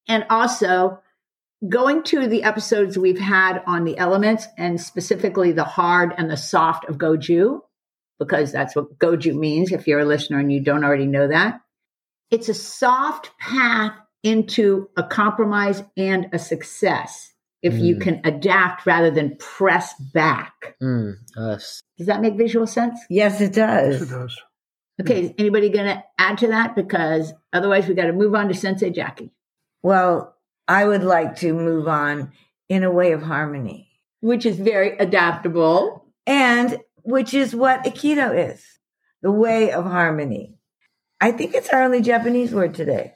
And 0.09 0.25
also 0.31 1.00
going 1.69 2.02
to 2.05 2.28
the 2.28 2.43
episodes 2.43 2.99
we've 2.99 3.19
had 3.19 3.62
on 3.66 3.85
the 3.85 3.97
elements 3.99 4.47
and 4.59 4.81
specifically 4.81 5.52
the 5.52 5.64
hard 5.64 6.12
and 6.16 6.31
the 6.31 6.37
soft 6.37 6.85
of 6.85 6.99
Goju, 6.99 7.61
because 8.19 8.52
that's 8.52 8.76
what 8.76 8.99
Goju 8.99 9.35
means 9.35 9.73
if 9.73 9.87
you're 9.87 10.00
a 10.00 10.05
listener 10.05 10.38
and 10.38 10.52
you 10.52 10.61
don't 10.61 10.85
already 10.85 11.07
know 11.07 11.28
that. 11.28 11.61
It's 12.31 12.49
a 12.49 12.55
soft 12.55 13.31
path 13.38 13.93
into 14.23 14.90
a 14.97 15.02
compromise 15.02 15.83
and 15.97 16.28
a 16.33 16.38
success 16.38 17.33
if 17.62 17.75
you 17.75 17.97
Mm. 17.97 18.00
can 18.00 18.21
adapt 18.25 18.85
rather 18.87 19.11
than 19.11 19.37
press 19.37 19.95
back. 20.12 20.76
Mm, 20.83 21.14
us. 21.37 21.81
Does 21.97 22.07
that 22.07 22.21
make 22.21 22.35
visual 22.37 22.66
sense? 22.66 22.99
Yes, 23.09 23.40
it 23.40 23.57
Yes, 23.57 24.02
it 24.02 24.09
does. 24.11 24.37
Okay, 25.00 25.21
hmm. 25.21 25.26
is 25.26 25.33
anybody 25.38 25.69
going 25.69 25.87
to 25.87 26.03
add 26.19 26.38
to 26.38 26.49
that? 26.49 26.75
Because 26.75 27.33
otherwise, 27.53 27.87
we 27.87 27.95
got 27.95 28.07
to 28.07 28.12
move 28.12 28.35
on 28.35 28.49
to 28.49 28.55
Sensei 28.55 28.91
Jackie, 28.91 29.33
Well, 29.83 30.35
I 30.69 30.85
would 30.85 31.03
like 31.05 31.37
to 31.37 31.53
move 31.53 31.87
on 31.87 32.33
in 32.69 32.83
a 32.83 32.91
way 32.91 33.12
of 33.12 33.23
harmony. 33.23 33.88
which 34.21 34.45
is 34.47 34.57
very 34.57 34.97
adaptable. 34.99 36.05
and 36.26 36.79
which 37.05 37.33
is 37.35 37.55
what 37.55 37.85
Aikido 37.85 38.50
is 38.50 38.65
the 39.23 39.31
way 39.31 39.71
of 39.71 39.85
harmony. 39.85 40.57
I 41.21 41.31
think 41.31 41.55
it's 41.55 41.69
our 41.69 41.85
only 41.85 42.00
Japanese 42.03 42.53
word 42.53 42.75
today, 42.75 43.12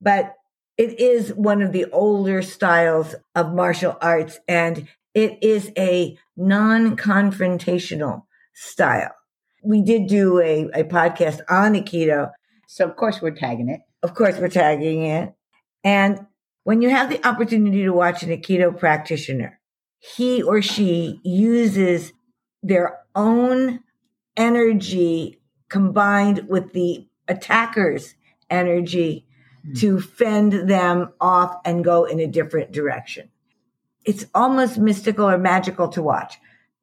but 0.00 0.34
it 0.78 0.98
is 0.98 1.34
one 1.34 1.60
of 1.60 1.72
the 1.72 1.84
older 1.92 2.40
styles 2.40 3.14
of 3.34 3.52
martial 3.54 3.96
arts 4.00 4.38
and 4.48 4.88
it 5.14 5.38
is 5.42 5.70
a 5.76 6.16
non 6.36 6.96
confrontational 6.96 8.22
style. 8.54 9.14
We 9.66 9.82
did 9.82 10.06
do 10.06 10.40
a, 10.40 10.68
a 10.74 10.84
podcast 10.84 11.40
on 11.48 11.74
Aikido. 11.74 12.30
So, 12.68 12.84
of 12.84 12.96
course, 12.96 13.20
we're 13.20 13.32
tagging 13.32 13.68
it. 13.68 13.80
Of 14.02 14.14
course, 14.14 14.38
we're 14.38 14.48
tagging 14.48 15.04
it. 15.04 15.34
And 15.82 16.26
when 16.62 16.82
you 16.82 16.90
have 16.90 17.10
the 17.10 17.26
opportunity 17.26 17.82
to 17.82 17.92
watch 17.92 18.22
an 18.22 18.30
Aikido 18.30 18.78
practitioner, 18.78 19.60
he 19.98 20.42
or 20.42 20.62
she 20.62 21.20
uses 21.24 22.12
their 22.62 22.98
own 23.14 23.80
energy 24.36 25.40
combined 25.68 26.48
with 26.48 26.72
the 26.72 27.08
attacker's 27.26 28.14
energy 28.48 29.26
hmm. 29.64 29.74
to 29.74 30.00
fend 30.00 30.68
them 30.68 31.12
off 31.20 31.56
and 31.64 31.84
go 31.84 32.04
in 32.04 32.20
a 32.20 32.26
different 32.26 32.70
direction. 32.70 33.30
It's 34.04 34.26
almost 34.34 34.78
mystical 34.78 35.28
or 35.28 35.38
magical 35.38 35.88
to 35.88 36.02
watch 36.02 36.38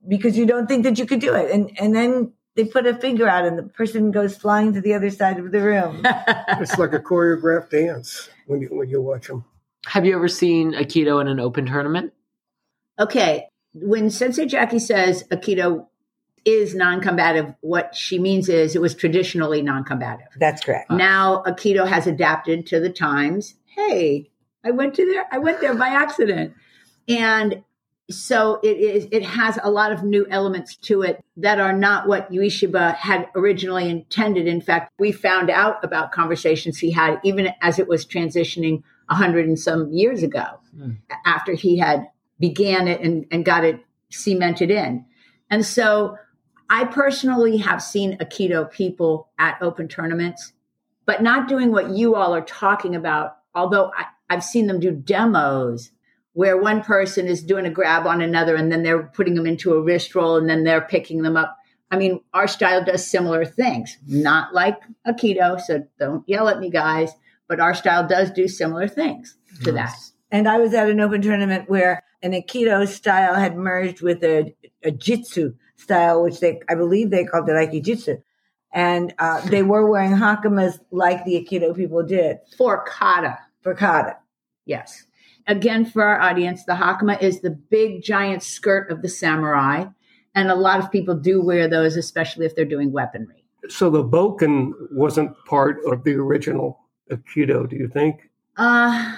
because 0.06 0.38
you 0.38 0.46
don't 0.46 0.68
think 0.68 0.84
that 0.84 1.00
you 1.00 1.06
could 1.06 1.22
do 1.22 1.34
it. 1.34 1.50
And, 1.52 1.72
and 1.80 1.96
then 1.96 2.34
they 2.55 2.65
put 2.65 2.86
a 2.86 2.93
finger 2.93 3.27
out 3.27 3.45
and 3.45 3.57
the 3.57 3.63
person 3.63 4.12
goes 4.12 4.36
flying 4.36 4.74
to 4.74 4.81
the 4.81 4.93
other 4.93 5.10
side 5.10 5.39
of 5.39 5.51
the 5.51 5.62
room. 5.62 6.05
It's 6.60 6.77
like 6.77 6.93
a 6.93 7.00
choreographed 7.00 7.72
dance 7.72 8.29
when 8.48 8.62
you 8.62 8.67
when 8.69 8.89
you 8.89 9.01
watch 9.01 9.27
them. 9.27 9.43
Have 9.88 10.05
you 10.05 10.15
ever 10.15 10.27
seen 10.27 10.74
Aikido 10.74 11.19
in 11.19 11.27
an 11.27 11.39
open 11.39 11.65
tournament? 11.65 12.13
Okay, 13.00 13.48
when 13.74 14.10
Sensei 14.10 14.45
Jackie 14.45 14.79
says 14.79 15.24
Aikido 15.31 15.88
is 16.45 16.75
non 16.75 17.01
combative, 17.01 17.53
what 17.62 17.95
she 17.95 18.19
means 18.19 18.50
is 18.50 18.75
it 18.75 18.81
was 18.81 18.95
traditionally 18.95 19.62
non 19.62 19.83
combative. 19.83 20.27
That's 20.38 20.63
correct. 20.63 20.91
Now 20.91 21.43
Aikido 21.45 21.88
has 21.88 22.07
adapted 22.07 22.67
to 22.67 22.79
the 22.79 22.89
times. 22.89 23.55
Hey, 23.65 24.29
I 24.63 24.72
went 24.72 24.93
to 24.95 25.05
there, 25.05 25.25
I 25.31 25.39
went 25.39 25.60
there 25.60 25.74
by 25.74 25.88
accident. 25.88 26.53
And 27.07 27.63
so 28.15 28.60
it 28.63 28.77
is 28.77 29.08
it 29.12 29.24
has 29.24 29.60
a 29.63 29.72
lot 29.72 29.91
of 29.91 30.03
new 30.03 30.25
elements 30.29 30.75
to 30.77 31.01
it 31.01 31.24
that 31.38 31.60
are 31.60 31.74
not 31.74 32.08
what 32.08 32.32
Ueshiba 32.32 32.96
had 32.96 33.27
originally 33.36 33.89
intended. 33.89 34.48
In 34.48 34.62
fact, 34.62 34.91
we 35.00 35.12
found 35.12 35.50
out 35.50 35.84
about 35.84 36.12
conversations 36.12 36.77
he 36.77 36.91
had 36.91 37.20
even 37.24 37.50
as 37.62 37.79
it 37.79 37.88
was 37.88 38.05
transitioning 38.05 38.84
a 39.10 39.15
hundred 39.15 39.48
and 39.48 39.60
some 39.60 39.91
years 39.91 40.24
ago 40.24 40.46
Hmm. 40.75 40.91
after 41.25 41.53
he 41.53 41.77
had 41.77 42.08
began 42.39 42.88
it 42.88 43.01
and, 43.01 43.25
and 43.32 43.46
got 43.46 43.63
it 43.63 43.79
cemented 44.10 44.72
in. 44.72 45.05
And 45.51 45.63
so 45.65 46.17
I 46.70 46.86
personally 46.86 47.58
have 47.58 47.82
seen 47.82 48.17
Aikido 48.17 48.72
people 48.72 49.29
at 49.38 49.62
open 49.62 49.88
tournaments, 49.88 50.53
but 51.05 51.22
not 51.22 51.48
doing 51.48 51.72
what 51.72 51.91
you 51.91 52.15
all 52.15 52.34
are 52.34 52.41
talking 52.41 52.96
about. 52.96 53.38
Although 53.53 53.91
I, 53.96 54.05
I've 54.32 54.43
seen 54.43 54.65
them 54.65 54.79
do 54.79 54.89
demos 54.91 55.91
where 56.34 56.58
one 56.58 56.82
person 56.82 57.28
is 57.28 57.44
doing 57.44 57.66
a 57.66 57.70
grab 57.70 58.06
on 58.08 58.22
another 58.22 58.56
and 58.56 58.72
then 58.72 58.84
they're 58.84 59.04
putting 59.04 59.36
them 59.36 59.46
into 59.46 59.74
a 59.74 59.82
wrist 59.82 60.13
roll 60.16 60.38
and 60.38 60.50
then 60.50 60.63
they're 60.63 60.82
picking 60.82 61.22
them 61.22 61.38
up. 61.38 61.58
I 61.92 61.98
mean, 61.98 62.22
our 62.34 62.48
style 62.48 62.84
does 62.84 63.06
similar 63.06 63.46
things, 63.46 63.98
not 64.08 64.54
like 64.54 64.80
Aikido, 65.08 65.62
so 65.62 65.88
don't 66.00 66.28
yell 66.28 66.50
at 66.50 66.60
me, 66.60 66.72
guys, 66.72 67.12
but 67.48 67.60
our 67.60 67.75
style 67.75 68.08
does 68.08 68.32
do 68.32 68.48
similar 68.48 68.88
things 68.88 69.38
to 69.63 69.72
that. 69.74 69.94
And 70.32 70.50
I 70.50 70.58
was 70.58 70.74
at 70.74 70.90
an 70.90 71.00
open 71.00 71.22
tournament 71.22 71.70
where 71.70 72.02
an 72.24 72.32
Aikido 72.32 72.88
style 72.88 73.36
had 73.36 73.56
merged 73.56 74.02
with 74.02 74.24
a, 74.24 74.56
a 74.82 74.90
Jitsu 74.90 75.54
style, 75.75 76.24
which 76.24 76.40
they, 76.40 76.60
I 76.68 76.74
believe 76.74 77.12
they 77.12 77.25
called 77.25 77.48
it 77.48 77.54
Aikijitsu. 77.54 78.24
And 78.72 79.13
uh, 79.20 79.42
they 79.42 79.62
were 79.62 79.86
wearing 79.86 80.13
hakamas 80.13 80.80
like 80.90 81.25
the 81.25 81.46
Aikido 81.46 81.75
people 81.75 82.02
did 82.02 82.38
For 82.58 82.84
kata, 82.86 83.38
for 83.62 83.75
kata. 83.75 84.18
Yes. 84.66 85.06
Again, 85.48 85.86
for 85.86 86.04
our 86.04 86.20
audience, 86.20 86.64
the 86.66 86.74
hakama 86.74 87.22
is 87.22 87.42
the 87.42 87.52
big 87.52 88.02
giant 88.02 88.44
skirt 88.44 88.90
of 88.90 89.02
the 89.02 89.10
samurai. 89.10 89.86
And 90.36 90.50
a 90.50 90.56
lot 90.56 90.80
of 90.80 90.92
people 90.92 91.16
do 91.16 91.42
wear 91.42 91.68
those, 91.68 91.96
especially 91.96 92.46
if 92.46 92.56
they're 92.56 92.66
doing 92.66 92.92
weaponry. 92.92 93.46
So 93.70 93.90
the 93.90 94.04
bokken 94.04 94.72
wasn't 94.92 95.36
part 95.46 95.78
of 95.86 96.04
the 96.04 96.16
original 96.16 96.80
Aikido, 97.12 97.70
do 97.70 97.76
you 97.76 97.88
think? 97.88 98.30
Uh, 98.58 99.18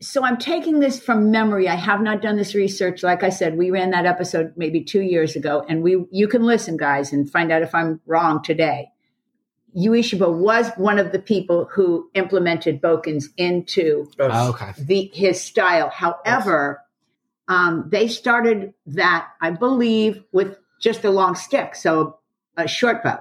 so 0.00 0.24
I'm 0.24 0.36
taking 0.36 0.80
this 0.80 1.00
from 1.00 1.30
memory. 1.30 1.68
I 1.68 1.74
have 1.74 2.00
not 2.00 2.22
done 2.22 2.36
this 2.36 2.54
research. 2.54 3.02
Like 3.02 3.22
I 3.22 3.30
said, 3.30 3.56
we 3.56 3.70
ran 3.70 3.90
that 3.90 4.06
episode 4.06 4.52
maybe 4.56 4.82
two 4.82 5.00
years 5.00 5.34
ago, 5.34 5.64
and 5.68 5.82
we 5.82 6.04
you 6.10 6.28
can 6.28 6.44
listen, 6.44 6.76
guys, 6.76 7.12
and 7.12 7.30
find 7.30 7.50
out 7.50 7.62
if 7.62 7.74
I'm 7.74 8.00
wrong 8.06 8.42
today. 8.42 8.90
Ueshiba 9.76 10.32
was 10.32 10.70
one 10.76 10.98
of 10.98 11.12
the 11.12 11.18
people 11.18 11.66
who 11.72 12.10
implemented 12.14 12.80
Bokkens 12.80 13.26
into 13.36 14.10
Oh, 14.18 14.50
okay. 14.50 14.72
the 14.78 15.10
his 15.12 15.40
style. 15.40 15.90
However, 15.90 16.82
um, 17.48 17.88
they 17.90 18.08
started 18.08 18.74
that, 18.86 19.28
I 19.40 19.50
believe, 19.50 20.22
with 20.32 20.58
just 20.80 21.04
a 21.04 21.10
long 21.10 21.34
stick, 21.34 21.74
so 21.74 22.18
a 22.56 22.68
short 22.68 23.02
bow. 23.02 23.20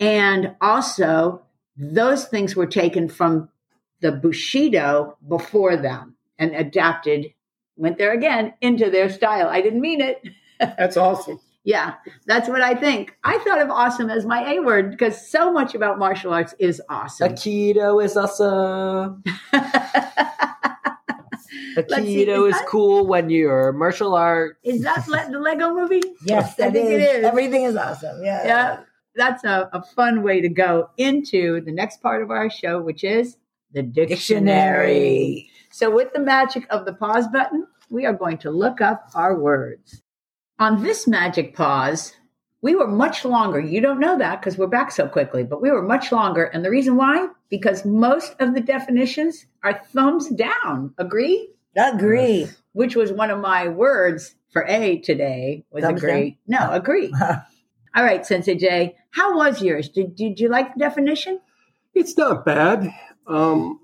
And 0.00 0.56
also, 0.60 1.42
those 1.76 2.26
things 2.26 2.54
were 2.56 2.66
taken 2.66 3.08
from 3.08 3.48
the 4.00 4.12
Bushido 4.12 5.16
before 5.26 5.76
them 5.76 6.16
and 6.38 6.54
adapted, 6.54 7.32
went 7.76 7.98
there 7.98 8.12
again, 8.12 8.54
into 8.60 8.90
their 8.90 9.08
style. 9.10 9.48
I 9.48 9.62
didn't 9.62 9.80
mean 9.80 10.00
it. 10.00 10.22
That's 10.60 10.96
awesome. 10.96 11.40
Yeah, 11.66 11.94
that's 12.26 12.48
what 12.48 12.62
I 12.62 12.74
think. 12.76 13.16
I 13.24 13.38
thought 13.38 13.60
of 13.60 13.70
awesome 13.70 14.08
as 14.08 14.24
my 14.24 14.52
A 14.54 14.60
word 14.60 14.88
because 14.92 15.28
so 15.28 15.50
much 15.52 15.74
about 15.74 15.98
martial 15.98 16.32
arts 16.32 16.54
is 16.60 16.80
awesome. 16.88 17.32
Aikido 17.32 18.02
is 18.02 18.16
awesome. 18.16 19.24
Let's 21.76 21.94
see, 21.94 22.24
Aikido 22.24 22.48
is 22.48 22.54
is 22.54 22.60
that- 22.60 22.66
cool 22.68 23.06
when 23.06 23.28
you're 23.30 23.72
martial 23.72 24.14
art. 24.14 24.58
is 24.64 24.82
that 24.82 25.06
le- 25.08 25.28
the 25.30 25.38
Lego 25.38 25.74
movie? 25.74 26.02
Yes, 26.24 26.54
I 26.58 26.64
that 26.64 26.72
think 26.72 26.88
it 26.90 27.00
is. 27.00 27.18
is. 27.18 27.24
Everything 27.24 27.64
is 27.64 27.76
awesome. 27.76 28.22
Yeah. 28.24 28.46
yeah, 28.46 28.80
that's 29.14 29.44
a, 29.44 29.68
a 29.72 29.82
fun 29.82 30.22
way 30.22 30.40
to 30.40 30.48
go 30.48 30.88
into 30.96 31.60
the 31.62 31.72
next 31.72 32.00
part 32.00 32.22
of 32.22 32.30
our 32.30 32.48
show, 32.48 32.80
which 32.80 33.04
is 33.04 33.36
the 33.72 33.82
dictionary. 33.82 34.06
Dictionary. 34.06 35.50
So, 35.70 35.90
with 35.90 36.12
the 36.14 36.20
magic 36.20 36.66
of 36.70 36.86
the 36.86 36.94
pause 36.94 37.28
button, 37.28 37.66
we 37.90 38.06
are 38.06 38.14
going 38.14 38.38
to 38.38 38.50
look 38.50 38.80
up 38.80 39.10
our 39.14 39.38
words. 39.38 40.00
On 40.58 40.82
this 40.82 41.06
magic 41.06 41.54
pause, 41.54 42.14
we 42.62 42.74
were 42.74 42.86
much 42.86 43.24
longer. 43.24 43.60
You 43.60 43.82
don't 43.82 44.00
know 44.00 44.16
that 44.18 44.40
because 44.40 44.56
we're 44.56 44.66
back 44.66 44.90
so 44.90 45.06
quickly, 45.06 45.44
but 45.44 45.60
we 45.60 45.70
were 45.70 45.82
much 45.82 46.10
longer. 46.10 46.44
And 46.44 46.64
the 46.64 46.70
reason 46.70 46.96
why? 46.96 47.28
Because 47.50 47.84
most 47.84 48.34
of 48.40 48.54
the 48.54 48.60
definitions 48.60 49.46
are 49.62 49.82
thumbs 49.92 50.30
down. 50.30 50.94
Agree? 50.96 51.50
Agree. 51.76 52.48
Which 52.72 52.96
was 52.96 53.12
one 53.12 53.30
of 53.30 53.38
my 53.38 53.68
words 53.68 54.34
for 54.50 54.64
A 54.66 54.98
today. 54.98 55.64
Was 55.70 55.84
Thumbs 55.84 56.02
agree? 56.02 56.38
No, 56.46 56.70
agree. 56.72 57.12
All 57.94 58.04
right, 58.04 58.24
Sensei 58.24 58.56
Jay, 58.56 58.96
how 59.10 59.36
was 59.36 59.60
yours? 59.60 59.90
Did, 59.90 60.16
did 60.16 60.40
you 60.40 60.48
like 60.48 60.72
the 60.72 60.80
definition? 60.80 61.40
It's 61.94 62.16
not 62.16 62.46
bad. 62.46 62.90
Um, 63.26 63.78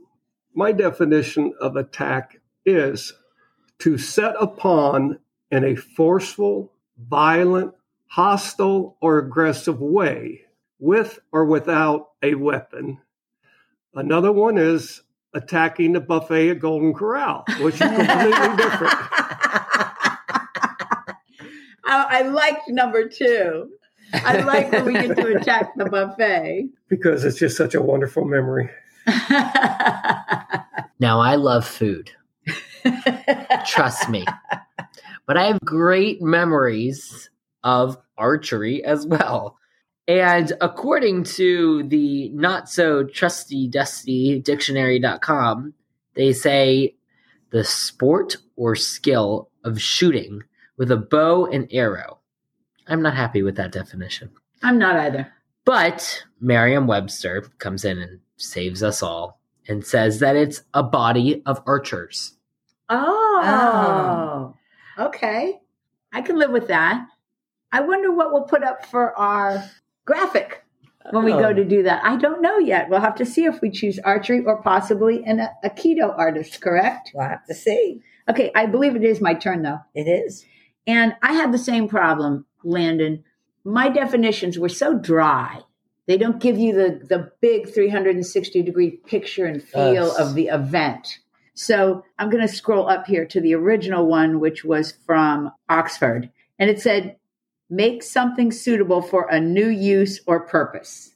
my 0.54 0.72
definition 0.72 1.52
of 1.60 1.76
attack 1.76 2.40
is 2.64 3.12
to 3.80 3.98
set 3.98 4.34
upon 4.40 5.18
in 5.52 5.64
a 5.64 5.76
forceful, 5.76 6.72
violent, 6.98 7.72
hostile, 8.06 8.96
or 9.00 9.18
aggressive 9.18 9.80
way, 9.80 10.40
with 10.80 11.20
or 11.30 11.44
without 11.44 12.08
a 12.22 12.34
weapon. 12.34 12.98
Another 13.94 14.32
one 14.32 14.58
is 14.58 15.02
attacking 15.34 15.92
the 15.92 16.00
buffet 16.00 16.50
at 16.50 16.58
Golden 16.58 16.92
Corral, 16.92 17.44
which 17.60 17.74
is 17.76 17.80
completely 17.80 18.56
different. 18.56 18.92
I, 21.84 22.06
I 22.08 22.22
liked 22.22 22.68
number 22.68 23.08
two. 23.08 23.70
I 24.14 24.38
like 24.38 24.72
when 24.72 24.86
we 24.86 24.92
get 24.94 25.16
to 25.16 25.36
attack 25.36 25.76
the 25.76 25.84
buffet. 25.86 26.68
because 26.88 27.24
it's 27.24 27.38
just 27.38 27.56
such 27.56 27.74
a 27.74 27.80
wonderful 27.80 28.24
memory. 28.24 28.68
Now, 31.02 31.18
I 31.18 31.34
love 31.34 31.66
food. 31.66 32.12
Trust 33.66 34.08
me. 34.08 34.24
But 35.26 35.36
I 35.36 35.44
have 35.46 35.60
great 35.60 36.20
memories 36.20 37.30
of 37.62 37.98
archery 38.18 38.84
as 38.84 39.06
well. 39.06 39.56
And 40.08 40.52
according 40.60 41.24
to 41.24 41.84
the 41.84 42.28
not 42.30 42.68
so 42.68 43.04
trusty 43.04 43.68
dusty 43.68 44.40
dictionary.com, 44.40 45.74
they 46.14 46.32
say 46.32 46.96
the 47.50 47.64
sport 47.64 48.36
or 48.56 48.74
skill 48.74 49.50
of 49.64 49.80
shooting 49.80 50.42
with 50.76 50.90
a 50.90 50.96
bow 50.96 51.46
and 51.46 51.68
arrow. 51.70 52.18
I'm 52.88 53.02
not 53.02 53.14
happy 53.14 53.42
with 53.42 53.56
that 53.56 53.72
definition. 53.72 54.30
I'm 54.62 54.78
not 54.78 54.96
either. 54.96 55.32
But 55.64 56.24
Merriam 56.40 56.86
Webster 56.88 57.42
comes 57.58 57.84
in 57.84 57.98
and 57.98 58.18
saves 58.36 58.82
us 58.82 59.02
all 59.02 59.40
and 59.68 59.86
says 59.86 60.18
that 60.18 60.34
it's 60.34 60.62
a 60.74 60.82
body 60.82 61.42
of 61.46 61.62
archers. 61.66 62.34
Oh, 62.88 63.40
oh. 63.44 64.54
Okay. 64.98 65.58
I 66.12 66.22
can 66.22 66.38
live 66.38 66.50
with 66.50 66.68
that. 66.68 67.06
I 67.70 67.80
wonder 67.80 68.12
what 68.12 68.32
we'll 68.32 68.42
put 68.44 68.62
up 68.62 68.84
for 68.86 69.16
our 69.18 69.64
graphic 70.04 70.62
when 71.10 71.24
we 71.24 71.32
go 71.32 71.48
Oh. 71.48 71.52
to 71.54 71.64
do 71.64 71.82
that. 71.84 72.04
I 72.04 72.16
don't 72.16 72.42
know 72.42 72.58
yet. 72.58 72.88
We'll 72.90 73.00
have 73.00 73.14
to 73.16 73.24
see 73.26 73.44
if 73.44 73.60
we 73.60 73.70
choose 73.70 73.98
archery 73.98 74.44
or 74.44 74.60
possibly 74.62 75.24
an 75.24 75.40
uh, 75.40 75.48
Aikido 75.64 76.16
artist, 76.16 76.60
correct? 76.60 77.12
We'll 77.14 77.28
have 77.28 77.46
to 77.46 77.54
see. 77.54 78.02
Okay, 78.28 78.52
I 78.54 78.66
believe 78.66 78.94
it 78.94 79.02
is 79.04 79.20
my 79.20 79.34
turn 79.34 79.62
though. 79.62 79.80
It 79.94 80.04
is. 80.04 80.44
And 80.86 81.14
I 81.22 81.32
had 81.32 81.52
the 81.52 81.58
same 81.58 81.88
problem, 81.88 82.44
Landyn. 82.64 83.22
My 83.64 83.88
definitions 83.88 84.58
were 84.58 84.68
so 84.68 84.98
dry. 84.98 85.60
They 86.06 86.18
don't 86.18 86.40
give 86.40 86.58
you 86.58 86.74
the, 86.74 87.00
the 87.08 87.32
big 87.40 87.72
360 87.72 88.62
degree 88.62 88.90
picture 88.90 89.46
and 89.46 89.62
feel 89.62 90.14
of 90.16 90.34
the 90.34 90.48
event. 90.48 91.18
So 91.54 92.04
I'm 92.18 92.30
going 92.30 92.46
to 92.46 92.52
scroll 92.52 92.88
up 92.88 93.06
here 93.06 93.26
to 93.26 93.40
the 93.40 93.54
original 93.54 94.06
one, 94.06 94.40
which 94.40 94.64
was 94.64 94.92
from 95.06 95.52
Oxford. 95.68 96.30
And 96.58 96.70
it 96.70 96.80
said, 96.80 97.16
make 97.68 98.02
something 98.02 98.52
suitable 98.52 99.02
for 99.02 99.28
a 99.28 99.40
new 99.40 99.68
use 99.68 100.20
or 100.26 100.40
purpose. 100.40 101.14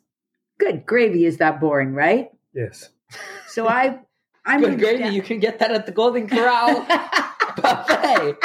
Good 0.59 0.87
gravy. 0.87 1.25
Is 1.25 1.39
that 1.39 1.61
boring, 1.61 1.95
right? 1.95 2.31
Yes. 2.55 2.91
So 3.49 3.69
I, 3.69 4.01
I'm 4.45 4.61
Good 4.61 4.79
gravy, 4.79 5.15
you 5.15 5.23
can 5.23 5.41
get 5.41 5.59
that 5.59 5.71
at 5.71 5.87
the 5.87 5.93
Golden 5.93 6.29
Corral 6.29 6.87
buffet. 7.57 8.37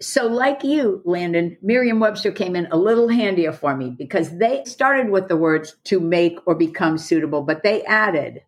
So, 0.00 0.26
like 0.26 0.62
you, 0.62 1.02
Landyn, 1.06 1.56
Merriam 1.62 1.98
Webster 1.98 2.30
came 2.30 2.56
in 2.56 2.66
a 2.66 2.76
little 2.76 3.08
handier 3.08 3.52
for 3.52 3.74
me 3.74 3.90
because 3.90 4.36
they 4.36 4.62
started 4.64 5.08
with 5.08 5.28
the 5.28 5.36
words 5.36 5.76
to 5.84 5.98
make 5.98 6.38
or 6.46 6.54
become 6.54 6.98
suitable, 6.98 7.42
but 7.42 7.62
they 7.62 7.82
added, 7.84 8.42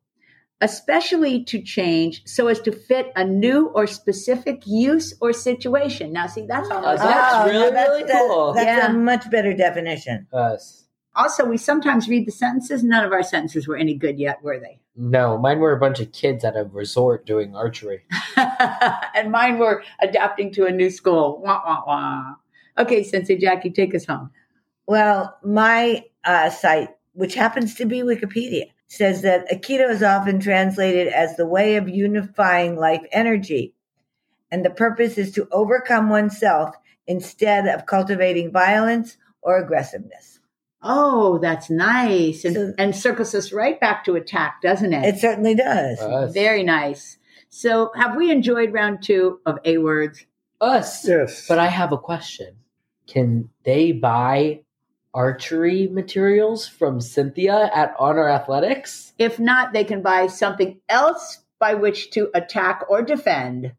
especially 0.60 1.44
to 1.44 1.60
change 1.60 2.22
so 2.26 2.48
as 2.48 2.60
to 2.60 2.72
fit 2.72 3.12
a 3.16 3.24
new 3.24 3.66
or 3.74 3.86
specific 3.86 4.62
use 4.66 5.14
or 5.20 5.32
situation. 5.32 6.12
Now, 6.12 6.26
see, 6.26 6.46
that's 6.46 6.70
all. 6.70 6.82
Oh, 6.84 6.96
that's 6.96 7.50
really, 7.50 7.70
now 7.70 7.82
really 7.88 8.04
that- 8.04 8.12
cool. 8.26 8.52
That's 8.54 8.66
Yeah. 8.66 8.90
a 8.90 8.92
much 8.92 9.30
better 9.30 9.52
definition. 9.52 10.26
Us. 10.32 10.84
Also, 11.14 11.44
we 11.46 11.56
sometimes 11.56 12.08
read 12.08 12.26
the 12.26 12.32
sentences. 12.32 12.82
None 12.84 13.04
of 13.04 13.12
our 13.12 13.22
sentences 13.22 13.66
were 13.66 13.76
any 13.76 13.94
good 13.94 14.18
yet, 14.18 14.42
were 14.42 14.58
they? 14.58 14.78
No, 14.96 15.38
mine 15.38 15.60
were 15.60 15.72
a 15.72 15.78
bunch 15.78 16.00
of 16.00 16.12
kids 16.12 16.44
at 16.44 16.56
a 16.56 16.64
resort 16.64 17.26
doing 17.26 17.54
archery. 17.56 18.02
and 19.14 19.30
mine 19.30 19.58
were 19.58 19.82
adapting 20.00 20.52
to 20.52 20.66
a 20.66 20.70
new 20.72 20.90
school. 20.90 21.40
Wah, 21.42 21.60
wah, 21.66 21.82
wah. 21.86 22.34
Okay, 22.78 23.02
Sensei 23.02 23.36
Jackie, 23.38 23.70
take 23.70 23.94
us 23.94 24.04
home. 24.06 24.30
Well, 24.86 25.36
my 25.42 26.04
uh, 26.24 26.50
site, 26.50 26.90
which 27.14 27.34
happens 27.34 27.74
to 27.76 27.86
be 27.86 28.02
Wikipedia, 28.02 28.66
says 28.88 29.22
that 29.22 29.50
Aikido 29.50 29.90
is 29.90 30.02
often 30.02 30.40
translated 30.40 31.08
as 31.08 31.36
the 31.36 31.46
way 31.46 31.76
of 31.76 31.88
unifying 31.88 32.76
life 32.76 33.02
energy. 33.12 33.74
And 34.50 34.64
the 34.64 34.70
purpose 34.70 35.18
is 35.18 35.32
to 35.32 35.48
overcome 35.50 36.08
oneself 36.08 36.74
instead 37.06 37.66
of 37.66 37.86
cultivating 37.86 38.52
violence 38.52 39.16
or 39.42 39.58
aggressiveness. 39.58 40.40
Oh, 40.82 41.38
that's 41.38 41.68
nice. 41.68 42.44
And, 42.44 42.54
So- 42.54 42.72
and 42.78 42.94
circles 42.94 43.34
us 43.34 43.52
right 43.52 43.78
back 43.80 44.04
to 44.04 44.14
attack, 44.14 44.62
doesn't 44.62 44.92
it? 44.92 45.04
It 45.16 45.18
certainly 45.20 45.54
does. 45.54 45.98
Us. 46.00 46.32
Very 46.32 46.62
nice. 46.62 47.18
So, 47.48 47.90
have 47.96 48.16
we 48.16 48.30
enjoyed 48.30 48.72
round 48.72 49.02
two 49.02 49.40
of 49.46 49.58
A 49.64 49.78
words? 49.78 50.26
Us. 50.60 51.06
Yes. 51.08 51.46
But 51.48 51.58
I 51.58 51.66
have 51.66 51.92
a 51.92 51.98
question. 51.98 52.56
Can 53.06 53.48
they 53.64 53.92
buy 53.92 54.60
archery 55.16 55.88
materials 55.88 56.68
from 56.68 57.00
Cynthia 57.00 57.68
at 57.74 57.96
Honor 57.98 58.28
Athletics? 58.28 59.14
If 59.18 59.40
not, 59.40 59.72
they 59.72 59.82
can 59.82 60.02
buy 60.02 60.26
something 60.26 60.78
else 60.88 61.38
by 61.58 61.74
which 61.74 62.10
to 62.10 62.30
attack 62.34 62.84
or 62.88 63.02
defend. 63.02 63.72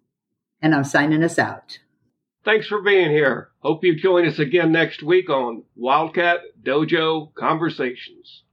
And 0.61 0.73
I'm 0.73 0.83
signing 0.83 1.23
us 1.23 1.37
out. 1.37 1.79
Thanks 2.43 2.67
for 2.67 2.81
being 2.81 3.09
here. 3.09 3.49
Hope 3.59 3.83
you 3.83 3.95
join 3.95 4.27
us 4.27 4.39
again 4.39 4.71
next 4.71 5.01
week 5.01 5.29
on 5.29 5.63
Wildcat 5.75 6.39
Dojo 6.63 7.33
Conversations. 7.33 8.43